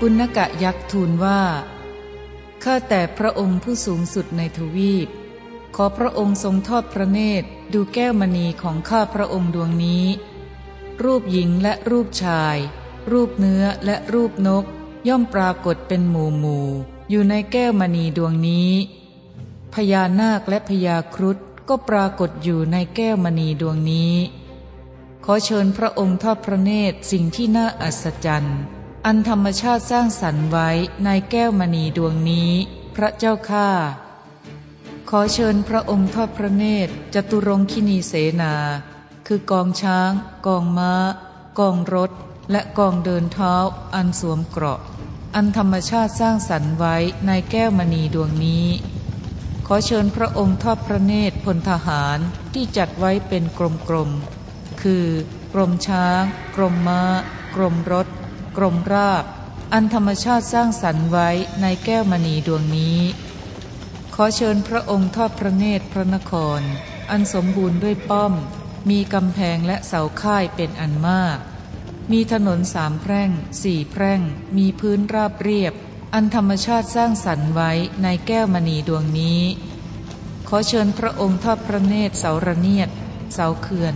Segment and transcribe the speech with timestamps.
[0.00, 1.42] ปุณกะยักษ์ทูลว่า
[2.64, 5.08] ข้าแต่พระองค์ผู้สูงสุดในทวีป
[5.76, 10.04] ขอพระองค์ทรงทอดพระเนตรดูแก้วมณีของข้าพระองค์ดวงนี้
[11.04, 12.56] รูปหญิงและรูปชาย
[13.10, 14.64] รูปเนื้อและรูปนก
[15.08, 16.66] ย่อมปรากฏเป็นหมู่หมู่
[17.10, 18.70] อยู่ในแก้วมณีดวงนี้
[19.74, 24.14] พญานาคและพญาครุฑก็ปรากฏอยู่ในแก้วมณีดวงนี้
[25.24, 28.60] ขอเชิญพระองค์ทอดพระเนตรสิ่งที่น่าอัศจรรย์
[29.06, 30.70] อันธรรมชาติสร้างสรรค์ไว้
[31.04, 32.52] ในแก้วมณีดวงนี้
[32.96, 33.68] พระเจ้าข้า
[35.10, 38.54] ขอเชิญพระองค์ทอดพระเนตรจตุรงคินีเสนา
[39.26, 40.10] คือกองช้าง
[40.46, 40.92] กองม้า
[41.58, 42.10] กองรถ
[42.50, 43.54] และกองเดินเท้า
[43.94, 44.80] อันสวมเกราะ
[45.34, 48.66] อันธรรมชาติสร้างสรรค์ไว้ในแก้วมณีดวงนี้
[49.66, 52.18] ขอเชิญพระองค์ทอดพระเนตรพลทหาร
[52.54, 53.44] ที่จัดไว้เป็น
[53.88, 55.06] กรมๆ คือ
[55.52, 56.22] กรมช้าง
[56.56, 57.02] กรมม้า
[57.54, 58.06] กรมรถ
[58.56, 59.24] กรมราบ
[59.72, 61.28] อันธรรมชาติสร้างสรรค์ไว้
[61.60, 62.98] ในแก้วมณีดวงนี้
[64.14, 66.60] ขอเชิญพระองค์ทอดพระเนตรพระนคร
[67.10, 68.34] อันสมบูรณ์ด้วยป้อม
[68.90, 71.38] มีกำแพงและเสาค่ายเป็นอันมาก
[72.12, 73.30] มีถนนสามแพร่ง
[73.62, 74.20] สี่แพร่ง
[74.56, 75.74] มีพื้นราบเรียบ
[76.14, 77.72] อันธรรมชาติสร้างสรรค์ไว้
[78.02, 79.42] ในแก้วมณีดวงนี้
[80.48, 82.90] ขอเชิญพระองค์ทอดพระเนตรเสาระเนียด
[83.34, 83.94] เสาเขื่อน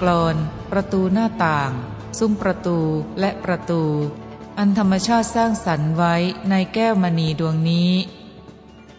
[0.00, 0.36] กรอน
[0.70, 1.72] ประตูหน้าต่าง
[2.18, 2.78] ซุ้มประตู
[3.20, 3.82] และประตู
[4.58, 6.14] อันธรรมชาติสร้างสรรค์ไว้
[6.50, 7.92] ในแก้วมณีดวงนี้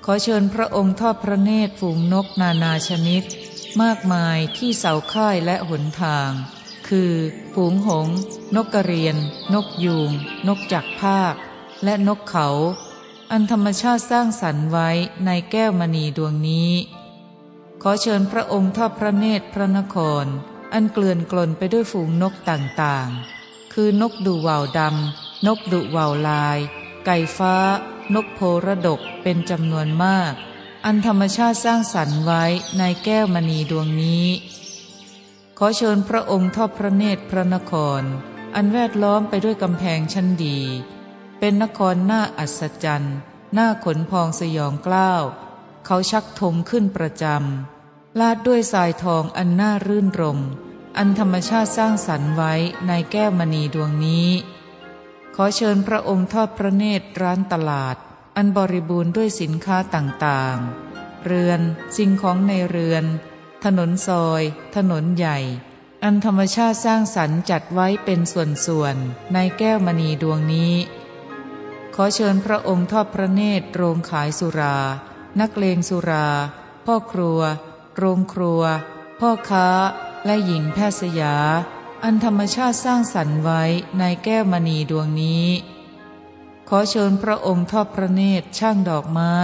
[0.06, 3.24] ขอเชิญพระองค์ทอดพระเนตรฝูงนกนานาชนิด
[3.82, 6.32] มากมายที่เสาค่ายและหนทาง
[6.88, 7.14] คือ
[7.54, 8.08] ฝูงหง
[8.56, 9.16] นกกระเรียน
[9.54, 10.12] นกยูง
[10.48, 11.34] นกจักภาค
[11.84, 12.48] และนกเขา
[13.32, 14.90] อันธรรมชาติสร้างสรรค์ไว้
[15.26, 16.72] ในแก้วมณีดวงนี้
[17.82, 20.26] ขอเชิญพระองค์ทอดพระเนตรพระนคร
[20.74, 26.58] อันเกลื่อนกลนไปด้วยฝูงนกต่างๆ คือนกดูว่าวดำ นกดุว่าวลาย
[27.06, 27.56] ไก่ฟ้า
[28.16, 30.34] นกโพระดกเป็นจำนวนมาก
[30.86, 32.44] อันธรรมชาติสร้างสรรค์ไว้
[32.78, 34.26] ในแก้วมณีดวงนี้
[35.58, 38.02] ขอเชิญพระองค์ทอดพระเนตรพระนคร
[38.56, 40.60] อันแวดล้อมไปด้วยกำแพงชั้นดี
[41.40, 43.16] เป็นนครหน้าอัศจรรย์
[43.54, 45.24] หน้าขนพองสยองกล้าว
[45.86, 47.79] เขาชักธงขึ้นประจำ
[48.20, 50.40] ลาดด้วยทรายทองอันน่ารื่นรม
[50.98, 52.54] อันธรรมชาติสร้างสรรค์ไว้
[52.88, 54.28] ในแก้วมณีดวงนี้
[55.36, 57.96] ขอเชิญพระองค์ทอดพระเนตรร้านตลาด
[58.36, 61.62] อันบริบูรณ์ด้วยสินค้าต่างๆ เรือน
[61.98, 63.06] สิ่งของในเรือน
[63.64, 64.42] ถนนซอย
[64.76, 65.38] ถนนใหญ่
[66.04, 70.74] อันธรรมชาติสร้างสรรค์จัดไว้เป็นส่วนๆในแก้วมณีดวงนี้
[71.96, 74.78] ขอเชิญพระองค์ทอดพระเนตรโรงขายสุรา
[75.40, 76.28] นักเลงสุรา
[76.86, 77.42] พ่อครัว
[78.00, 78.64] โรงครัว
[79.20, 79.70] พ่อค้า
[80.26, 81.36] และหญิงแพทย์สยา
[82.04, 83.64] อันธรรมชาติสร้างสรรค์ไว้
[84.00, 85.48] ในแก้วมณีดวงนี้
[86.70, 89.36] ขอเชิญพระองค์ทอดพระเนตรช่างดอกไม้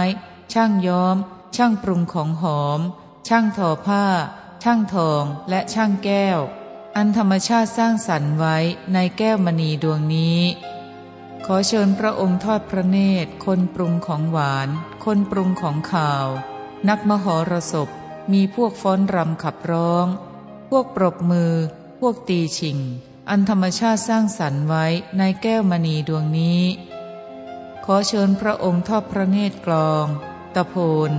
[0.52, 1.16] ช่างย้อม
[1.56, 2.80] ช่างปรุงของหอม
[3.28, 4.04] ช่างทอผ้า
[4.62, 6.38] ช่างทองและช่างแก้ว
[6.96, 8.56] อันธรรมชาติสร้างสรรค์ไว้
[8.92, 10.40] ในแก้วมณีดวงนี้
[11.46, 14.68] ขอเชิญพระองค์ทอดพระเนตร คนปรุงของหวาน
[15.04, 16.26] คนปรุงของข่าว
[16.88, 17.88] นักมหรสพ
[18.32, 20.06] มีพวกฟ้อนรำขับร้อง
[20.70, 21.52] พวกปรบมือ
[22.00, 22.78] พวกตีชิง
[23.28, 24.84] อันธรรมชาติสร้างสรรค์ไว้
[25.18, 26.62] ในแก้วมณีดวงนี้
[27.84, 30.06] ขอเชิญพระองค์ทอดพระเนตรกลอง
[30.54, 30.74] ตะโพ
[31.10, 31.12] น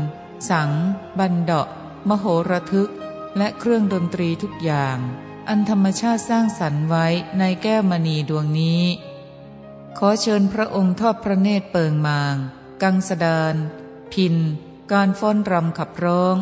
[0.49, 0.71] สัง
[1.17, 1.67] บันเดาะ
[2.09, 2.91] มโหระทึก
[3.37, 4.97] และเครื่องดนตรีทุกอย่าง
[5.49, 7.05] อันธรรมชาติสร้างสรรค์ไว้
[7.39, 8.83] ในแก้วมณีดวงนี้
[9.97, 12.35] ขอเชิญพระองค์ทอดพระเนตรเปิงมาง
[12.81, 13.55] กังสดาน
[14.13, 14.35] พิน
[14.91, 16.35] การฟ้อนรำขับร้อง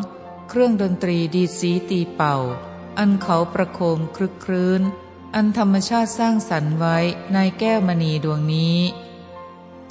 [0.48, 2.36] เครื่องดนตรีดีสีตีเป่า
[2.98, 4.82] อันเขาประโคมคลึกครื้น
[5.34, 6.96] อันธรรมชาติสร้างสรรค์ไว้
[7.32, 8.78] ในแก้วมณีดวงนี้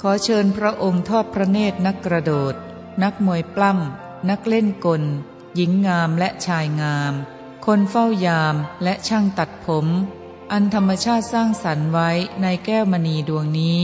[0.00, 2.54] ขอเชิญพระองค์ทอดพระเนตรนักกระโดด
[3.02, 5.02] นักมวยปล้ำนักเล่นกล
[5.54, 7.12] หญิงงามและชายงาม
[7.66, 9.86] คนเฝ้ายามและช่างตัดผม
[10.52, 12.10] อันธรรมชาติสร้างสรรค์ไว้
[12.42, 13.82] ในแก้วมณีดวงนี้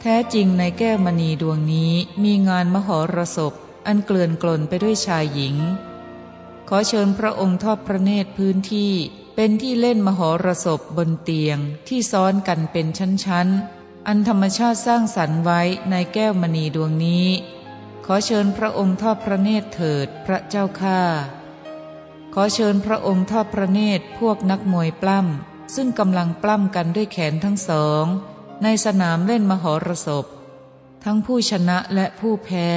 [0.00, 3.54] แท้จริงในแก้วมณีดวงนี้มีงานมหรสพ
[3.86, 5.56] อันเกลื่อนกลนไปด้วยชายหญิง
[6.68, 8.92] ขอเชิญพระองค์ทอดพระเนตรพื้นที่
[9.36, 11.58] เป็นที่เล่นมหรสพบนเตียง
[11.88, 17.26] ที่ซ้อนกันเป็นชั้นๆ อันธรรมชาติสร้างสรรค์ไว้ในแก้วมณีดวงนี้
[18.04, 21.00] ขอเชิญพระองค์ทอดพระเนตรเถิดพระเจ้าข้า
[22.34, 28.04] ขอเชิญพระองค์ทอดพระเนตรพวกนักมวยปล้ำซึ่งกำลังปล้ำกันด้วยแขนทั้งสอง
[28.62, 30.26] ในสนามเล่นมหรสพ
[31.04, 32.68] ทั้งผู้ชนะและผู้แพ้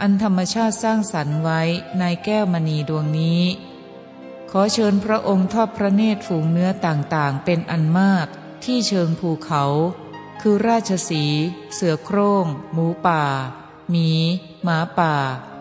[0.00, 1.60] อันธรรมชาติสร้างสรรค์ไว้
[1.98, 3.42] ในแก้วมณีดวงนี้
[4.50, 8.26] ขอเชิญพระองค์ทอดพระเนตรฝูงเนื้อต่างๆ เป็นอันมาก
[8.64, 9.64] ที่เชิงภูเขา
[10.40, 11.24] คือราชสี
[11.74, 13.22] เสือโครง่ง หมูป่า
[13.90, 14.10] หมี
[14.64, 15.14] หมาป่า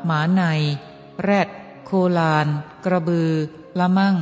[0.06, 0.44] หมาใน
[1.22, 1.48] แรด
[1.86, 2.48] โคลาน
[2.86, 3.32] กระบือ
[3.80, 4.16] ละมั่ง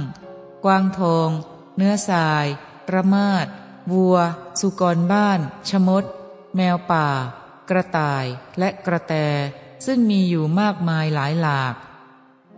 [0.64, 1.30] กวางทอง
[1.78, 2.46] เนื้อสาย
[2.94, 3.46] ระมาด
[3.92, 4.18] วัว
[4.60, 5.40] สุกรบ้าน
[5.70, 6.04] ชมด
[6.56, 7.08] แมวป่า
[7.70, 8.26] กระต่าย
[8.60, 9.14] และกระแต
[9.86, 11.76] ซึ่งมีอยู่มากมายหลายหลาก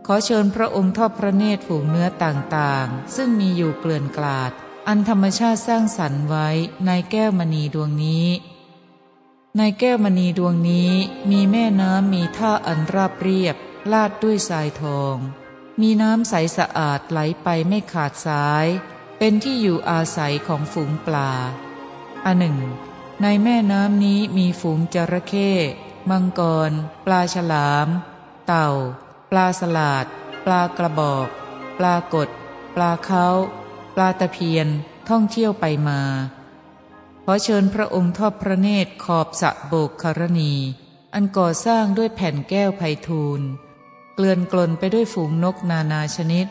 [0.06, 4.52] ขอเชิญพระองค์ทอดพระเนตรฝูงเนื้อต่างๆ ซึ่งมีอยู่เกลื่อนกลาด
[4.88, 6.50] อันธรรมชาติสร้างสรรค์ไว้
[6.86, 8.28] ในแก้วมณีดวงนี้
[9.58, 10.92] ในแก้วมณีดวงนี้
[11.32, 13.56] มีแม่น้ำมีท่าอันราบเรียบ
[13.92, 15.16] ลาดด้วยทรายทอง
[15.82, 18.66] มีน้ำใสสะอาดไหลไปไม่ขาดสาย
[19.18, 21.32] เป็นที่อยู่อาศัยของฝูงปลา
[22.26, 22.58] อันหนึ่ง
[23.22, 25.52] ในแม่น้ำนี้มีฝูงจระเข้
[26.10, 26.72] มังกร
[27.06, 27.88] ปลาฉลาม
[28.48, 28.70] เต่า
[29.32, 30.06] ปลาสลาด
[30.46, 31.28] ปลากระบอก
[31.78, 32.30] ปลากด
[32.76, 33.28] ปลาเขา
[33.96, 34.68] ปลาตะเพียน
[35.10, 36.02] ท่องเที่ยวไปมา
[37.24, 40.54] ขอเชิญพระองค์ทอดพระเนตรขอบสะโบกคารณี
[41.14, 43.42] อันก่อสร้างด้วยแผ่นแก้วไพทูล
[44.16, 46.48] เกลื่อนกลนไปด้วยฝูงนกนานาชนิด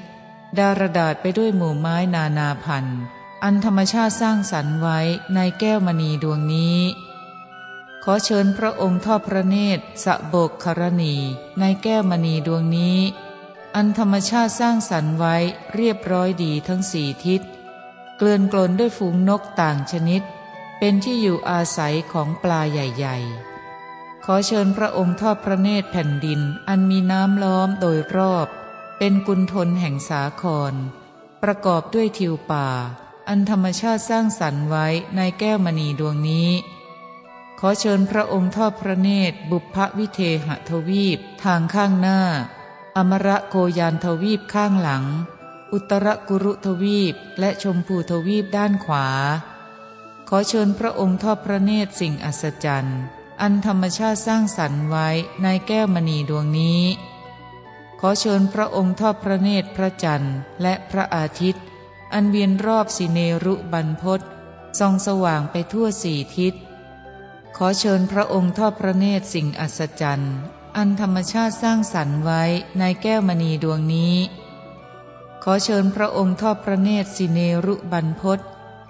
[0.58, 3.00] ดารดาษไปด้วยหมู่ไม้นานาพันธุ์
[3.42, 5.00] อันธรรมชาติสร้างสรรค์ไว้
[5.34, 6.78] ในแก้วมณีดวงนี้
[8.06, 11.16] ขอเชิญพระองค์ทอดพระเนตรสะโบกคารณี
[11.58, 12.98] ในแก้วมณีดวงนี้
[13.74, 15.36] อันธรรมชาติสร้างสรรค์ไว้
[15.74, 17.42] เรียบร้อยดีทั้งสี่ทิศ
[18.16, 20.22] เกลื่อนกลนด้วยฝูงนกต่างชนิด
[20.78, 28.48] เป็นที่อยู่อาศัยของปลาใหญ่ๆ ขอเชิญพระองค์ทอดพระเนตรแผ่นดินอันมีน้ำล้อมโดยรอบ
[28.98, 30.74] เป็นกุณทนแห่งสาคร
[31.42, 32.68] ประกอบด้วยทิวป่า
[33.28, 34.86] อันธรรมชาติสร้างสรรค์ไว้
[35.16, 36.50] ในแก้วมณีดวงนี้
[37.68, 42.20] อเชิญพระองค์ทอดพระเนตร บุพวิเทหทวีปทางข้างหน้า
[42.96, 45.04] อมระโกยานทวีปข้างหลัง
[45.72, 49.06] อุตรกุรุทวีปและชมพูทวีปด้านขวา
[50.28, 53.00] ขอเชิญพระองค์ทอดพระเนตรสิ่งอัศจรรย์
[53.40, 55.08] อันธรรมชาติสร้างสรรค์ไว้
[55.42, 56.82] ในแก้วมณีดวงนี้
[58.00, 61.64] ขอเชิญพระองค์ทอดพระเนตรพระจันทร์และพระอาทิตย์
[62.12, 64.20] อันเวียนรอบสิเนรุบรรพศ
[64.78, 66.54] ส่องสว่างไปทั่วสี่ทิศ
[67.56, 70.36] ขอเชิญพระองค์ทอดพระเนตรสิ่งอัศจรรย์
[70.76, 72.42] อันธรรมชาติสร้างสรรค์ไว้
[72.78, 74.16] ในแก้วมณีดวงนี้
[75.42, 78.38] ขอเชิญพระองค์ทอดพระเนตรสิเนรุบรรพศ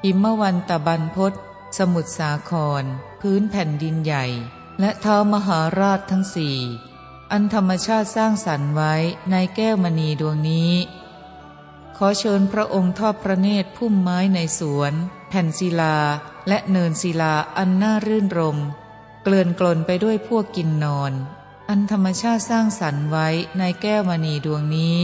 [0.04, 1.32] อิมวันตะบรรพศ
[1.78, 2.52] สมุทรสาค
[2.82, 2.84] ร
[3.20, 4.24] พื้นแผ่นดินใหญ่
[4.80, 6.58] และเท้ามหาราชทั้งสี่
[7.32, 8.94] อันธรรมชาติสร้างสรรค์ไว้
[9.30, 10.72] ในแก้วมณีดวงนี้
[11.96, 14.94] ขอเชิญพระองค์ทอดพระเนตรพุ่มไม้ในสวน
[15.34, 15.96] ผ่นศิลา
[16.48, 18.58] และเนินศิลาอันน่ารื่นรม
[19.22, 21.12] เกลื่อนกลนไปด้วยพวกกินนอน
[21.68, 23.28] อันธรรมชาติสร้างสรรค์ไว้
[23.58, 24.98] ในแก้วมณีดวงนี้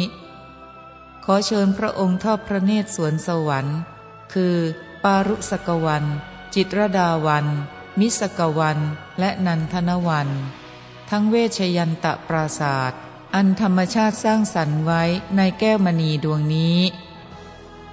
[1.25, 3.79] ขอเชิญพระองค์ทอดพระเนตรสวนสวรรค์
[4.33, 4.57] คือ
[5.05, 6.05] ปารุสกวัน
[6.55, 7.47] จิตรดาวัน
[7.99, 8.79] มิสกวัน
[9.19, 10.29] และนันทนวัน
[11.11, 13.01] ทั้งเวชยันตะปราศาสตร์
[13.35, 15.03] อันธรรมชาติสร้างสรรค์ไว้
[15.37, 16.79] ในแก้วมณีดวงนี้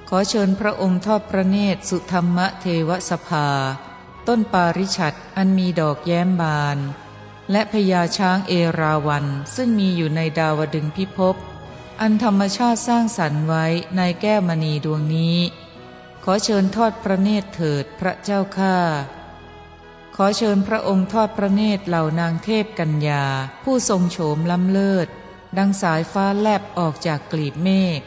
[0.10, 3.48] ขอเชิญพระองค์ทอดพระเนตรสุธรรมเทวสภา
[4.28, 6.78] ต้นปาริชัดอันมีดอกแย้มบาน
[7.52, 11.36] และพญาช้างเอราวันซึ่งมีอยู่ในดาวดึงพิภพ
[12.02, 13.66] อันธรรมชาติสร้างสรรค์ไว้
[13.96, 15.38] ในแก้วมณีดวงนี้
[16.24, 18.78] ขอเชิญทอดพระเนตรเถิดพระเจ้าข้า
[20.16, 23.26] ขอเชิญพระองค์ทอดพระเนตรเหล่านางเทพกัญญา
[23.64, 25.08] ผู้ทรงโฉมล้ำเลิศ
[25.58, 28.02] ดังสายฟ้าแลบออกจากกลีบเมฆ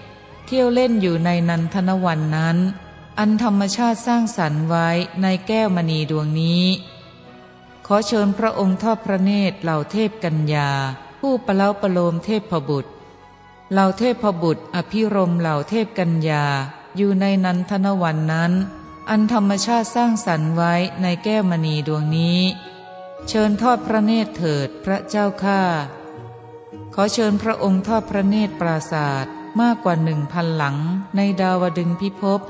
[0.51, 2.59] ที่ยวเล่นอยู่ในนันทนวันนั้น
[3.19, 4.89] อันธรรมชาติสร้างสรรค์ไว้
[5.23, 6.65] ในแก้วมณีดวงนี้
[7.87, 10.71] ขอเชิญพระองค์ทอดพระเนตรเหล่าเทพกัญญา
[11.21, 12.91] ผู้ประเล้าประโลมเทพพบุตร
[13.73, 16.45] เหล่าเทพบุตรอภิรมเหล่าเทพกัญญา
[16.97, 18.53] อยู่ในนันทนวันนั้น
[19.11, 22.39] อันธรรมชาติสร้างสรรค์ไว้ในแก้วมณีดวงนี้
[23.29, 25.63] เชิญทอดพระเนตรเถิดพระเจ้าข้า
[26.95, 30.77] ขอเชิญพระองค์ทอดพระเนตรปราศาสตร์ มากกว่าหนึ่งพันหลัง
[31.17, 32.41] ในดาวดึงพิภพ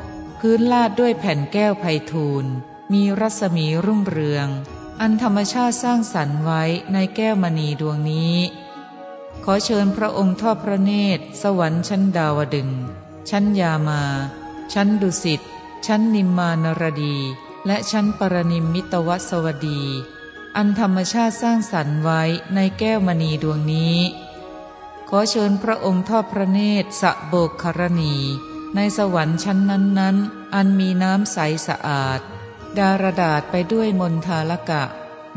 [0.40, 2.45] พื้นลาดด้วยแผ่นแก้วไพทูล
[2.92, 4.49] มีรัศมีรุ่งเรือง
[5.00, 8.37] อันธรรมชาติสร้างสรรค์ไว้ในแก้วมณีดวงนี้
[9.45, 12.71] ขอเชิญพระองค์ทอดพระเนตร สวรรค์ชั้นดาวดึง
[13.30, 14.02] ชั้นยามา
[14.73, 15.40] ชั้นดุสิต
[15.87, 17.16] ชั้นนิมมานรดี
[17.66, 19.83] และชั้นปรนิมมิตวสวดี
[20.57, 22.23] อันธรรมชาติสร้างสรรค์ไว้
[22.54, 23.97] ในแก้วมณีดวงนี้
[25.12, 28.16] ขอเชิญพระองค์ทอดพระเนตรสะโบกครณี
[28.76, 31.38] ในสวรรค์ชั้นนั้นๆ อันมีน้ำใส
[31.68, 32.20] สะอาด
[32.78, 34.84] ดารดาษไปด้วยมนทาลกะ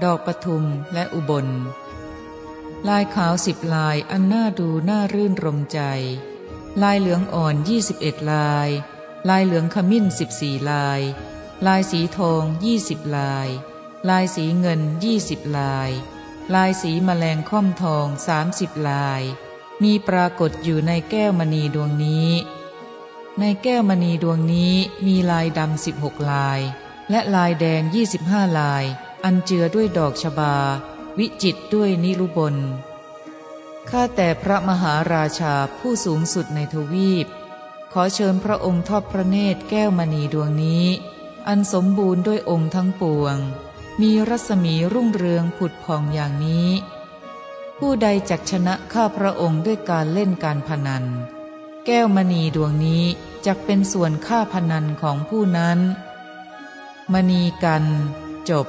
[0.04, 0.64] ดอกปทุม
[0.94, 1.48] และอุบล
[2.88, 5.80] ลายขาวสิบลายอันน่าดูน่ารื่นรมใจ
[6.82, 8.70] ลายเหลืองอ่อนยี่สิบเอ็ดลาย
[9.30, 11.02] ลายเหลืองขมิ้นสิบสี่ลาย
[11.68, 13.48] ลายสีทองยี่สิบลาย
[14.10, 15.90] ลายสีเงินยี่สิบลาย
[16.56, 19.24] ลายสีแมลงค่อมทองสามสิบลาย
[19.84, 22.30] มีปรากฏอยู่ในแก้วมณีดวงนี้
[23.40, 24.74] ในแก้วมณีดวงนี้
[25.06, 26.60] มีลายดำสิบหกลาย
[27.10, 28.84] และลายแดงยี่สิบห้าลาย
[29.24, 30.56] อันเจือด้วยดอกชบา
[31.18, 32.56] วิจิตด้วยนิรุบล
[33.90, 37.28] ข้าแต่พระมหาราชาผู้สูงสุดในทวีป
[37.94, 40.86] ขอเชิญพระองค์ทอดพระเนตรแก้วมณีดวงนี้
[41.48, 43.38] อันสมบูรณ์ด้วยองค์ทั้งปวง
[44.02, 46.70] มีรัศมีรุ่งเรืองผุดผ่องอย่างนี้
[47.86, 51.04] ผู้ใดจักชนะข้าพระองค์ด้วยการเล่นการพนัน
[51.86, 53.04] แก้วมณีดวงนี้
[53.46, 55.80] จะเป็นส่วนค่าพนันของผู้นั้น
[57.14, 57.84] มณีกัน
[58.50, 58.68] จบ